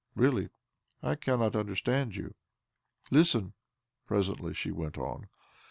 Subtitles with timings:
[0.15, 0.49] Really
[1.03, 2.33] I cannot understand you.""
[3.11, 3.53] Listen,"
[4.07, 5.27] presently she went on.